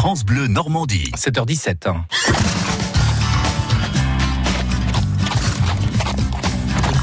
[0.00, 1.12] France Bleu Normandie.
[1.14, 1.92] 7h17.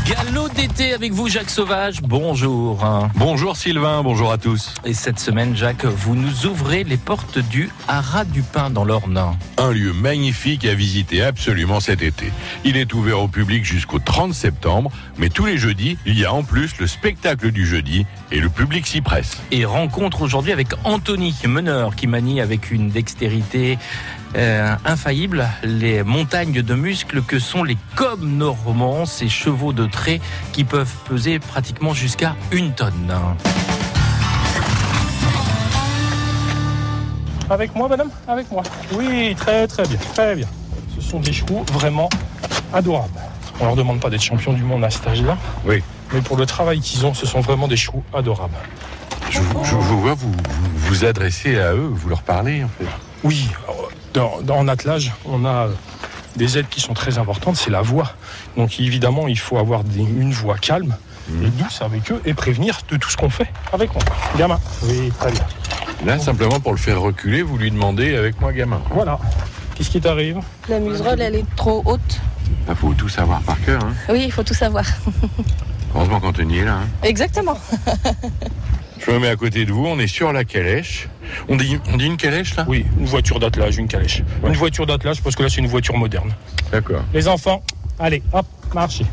[0.07, 2.01] Galop d'été avec vous, Jacques Sauvage.
[2.01, 2.83] Bonjour.
[3.13, 4.73] Bonjour Sylvain, bonjour à tous.
[4.83, 9.21] Et cette semaine, Jacques, vous nous ouvrez les portes du Haras du Pin dans l'Orne.
[9.57, 12.31] Un lieu magnifique à visiter absolument cet été.
[12.63, 16.33] Il est ouvert au public jusqu'au 30 septembre, mais tous les jeudis, il y a
[16.33, 19.37] en plus le spectacle du jeudi et le public s'y presse.
[19.51, 23.77] Et rencontre aujourd'hui avec Anthony, meneur, qui manie avec une dextérité
[24.35, 30.19] euh, infaillible les montagnes de muscles que sont les coms normands, ces chevaux de trait
[30.51, 33.13] qui peuvent peser pratiquement jusqu'à une tonne.
[37.49, 38.09] Avec moi, madame?
[38.27, 38.63] Avec moi.
[38.93, 40.47] Oui, très très bien, très bien.
[40.95, 42.09] Ce sont des chevaux vraiment
[42.73, 43.19] adorables.
[43.59, 45.81] On leur demande pas d'être champion du monde à cet âge-là, Oui.
[46.13, 48.53] Mais pour le travail qu'ils ont, ce sont vraiment des chevaux adorables.
[49.29, 52.69] Je, vous- je vous vois vous, vous vous adresser à eux, vous leur parlez en
[52.69, 52.85] fait.
[53.23, 53.49] Oui,
[54.13, 55.67] dans, dans en attelage, on a
[56.35, 58.13] des aides qui sont très importantes, c'est la voix.
[58.55, 60.95] Donc évidemment, il faut avoir des- une voix calme
[61.43, 64.01] et douce avec eux et prévenir de tout ce qu'on fait avec moi.
[64.37, 64.59] Gamin.
[64.83, 65.41] Oui, très bien.
[66.05, 68.79] Là, simplement pour le faire reculer, vous lui demandez avec moi gamin.
[68.91, 69.19] Voilà.
[69.75, 70.39] Qu'est-ce qui t'arrive?
[70.69, 72.19] La muserolle, elle est trop haute.
[72.69, 73.83] Il faut tout savoir par cœur.
[73.83, 73.93] Hein.
[74.09, 74.85] Oui, il faut tout savoir.
[75.97, 76.75] Heureusement qu'Anthony est là.
[76.83, 76.87] hein.
[77.01, 77.57] Exactement.
[78.99, 81.07] Je me mets à côté de vous, on est sur la calèche.
[81.49, 82.65] On dit, on dit une calèche là?
[82.67, 84.21] Oui, une voiture d'attelage, une calèche.
[84.45, 86.31] Une voiture d'attelage parce que là, c'est une voiture moderne.
[86.71, 87.01] D'accord.
[87.13, 87.63] Les enfants,
[87.99, 88.45] allez, hop,
[88.75, 89.05] marchez.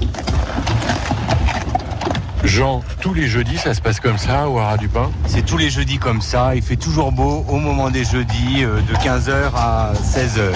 [2.45, 5.11] Jean, tous les jeudis, ça se passe comme ça au Haras du Pin?
[5.27, 6.55] C'est tous les jeudis comme ça.
[6.55, 10.51] Il fait toujours beau au moment des jeudis euh, de 15h à 16h.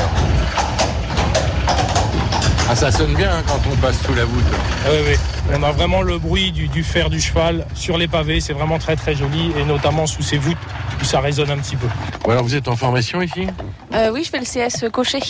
[2.70, 4.44] Ah, ça sonne bien hein, quand on passe sous la voûte.
[4.84, 5.16] Ah oui, oui.
[5.56, 8.40] On a vraiment le bruit du, du fer du cheval sur les pavés.
[8.40, 10.58] C'est vraiment très très joli et notamment sous ces voûtes
[11.00, 11.86] où ça résonne un petit peu.
[12.24, 13.46] Bon, alors vous êtes en formation ici?
[13.94, 15.20] Euh, oui, je fais le CS cocher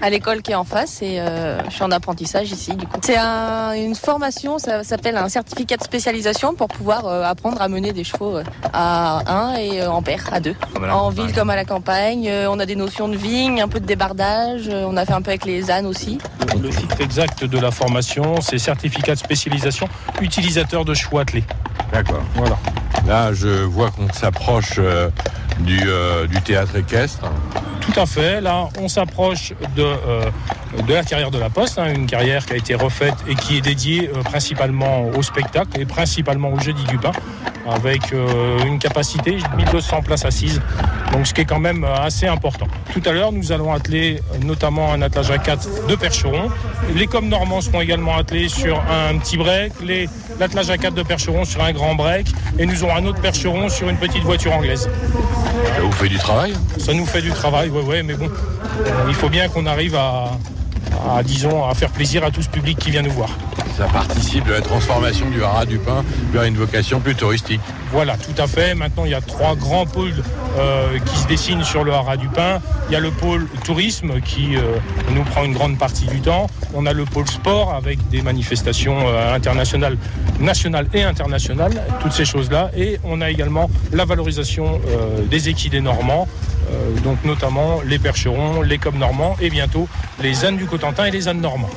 [0.00, 2.74] à l'école qui est en face et euh, je suis en apprentissage ici.
[2.76, 7.24] Du coup, c'est un- une formation, ça s'appelle un certificat de spécialisation pour pouvoir euh,
[7.24, 8.38] apprendre à mener des chevaux
[8.72, 10.54] à un et euh, en paire à deux.
[10.88, 13.80] En ville comme à la campagne, euh, on a des notions de vigne, un peu
[13.80, 14.68] de débardage.
[14.68, 16.18] euh, on a fait un peu avec les ânes aussi.
[16.62, 19.88] Le titre exact de la formation, c'est certificat de spécialisation
[20.20, 21.44] utilisateur de chevaux attelés.
[21.92, 22.22] D'accord.
[22.34, 22.56] Voilà.
[23.06, 25.10] Là, je vois qu'on s'approche euh,
[25.60, 27.24] du, euh, du théâtre équestre.
[27.86, 28.40] Tout à fait.
[28.40, 30.30] Là, on s'approche de, euh,
[30.88, 33.60] la carrière de la Poste, hein, une carrière qui a été refaite et qui est
[33.60, 37.12] dédiée euh, principalement au spectacle et principalement au jeudi du pain,
[37.70, 40.60] avec euh, une capacité de 1200 places assises,
[41.12, 42.66] donc ce qui est quand même assez important.
[42.92, 46.50] Tout à l'heure, nous allons atteler notamment un attelage à 4 de percheron.
[46.94, 49.72] Les coms normands seront également attelés sur un petit break,
[50.40, 52.26] l'attelage à 4 de percheron sur un grand break,
[52.58, 54.88] et nous aurons un autre percheron sur une petite voiture anglaise.
[55.76, 59.04] Ça vous fait du travail Ça nous fait du travail, ouais, ouais, mais bon, euh,
[59.08, 60.30] il faut bien qu'on arrive à,
[61.22, 63.28] disons, à faire plaisir à tout ce public qui vient nous voir.
[63.76, 67.60] Ça participe de la transformation du Haras du Pin vers une vocation plus touristique.
[67.92, 68.74] Voilà, tout à fait.
[68.74, 70.14] Maintenant, il y a trois grands pôles
[70.58, 72.62] euh, qui se dessinent sur le Haras du Pin.
[72.88, 74.78] Il y a le pôle tourisme qui euh,
[75.14, 76.46] nous prend une grande partie du temps.
[76.72, 79.98] On a le pôle sport avec des manifestations euh, internationales,
[80.40, 82.70] nationales et internationales, toutes ces choses-là.
[82.74, 84.80] Et on a également la valorisation
[85.30, 86.28] des équidés normands,
[87.02, 89.88] donc notamment les percherons, les coms normands et bientôt
[90.22, 91.70] les ânes du Cotentin et les ânes normands.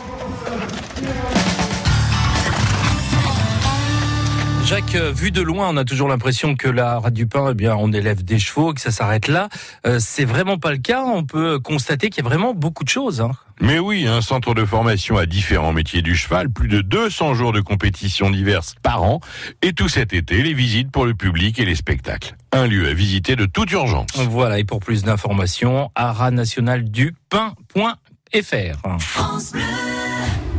[4.66, 7.54] Jacques, euh, vu de loin, on a toujours l'impression que la rade du pain, eh
[7.56, 9.50] bien, on élève des chevaux, que ça s'arrête là.
[9.88, 11.04] Euh, c'est vraiment pas le cas.
[11.04, 13.20] On peut constater qu'il y a vraiment beaucoup de choses.
[13.22, 13.32] hein.
[13.62, 17.52] Mais oui, un centre de formation à différents métiers du cheval, plus de 200 jours
[17.52, 19.22] de compétitions diverses par an,
[19.64, 22.36] et tout cet été, les visites pour le public et les spectacles.
[22.52, 24.12] Un lieu à visiter de toute urgence.
[24.18, 27.90] Voilà, et pour plus d'informations, aranationaldupain.fr.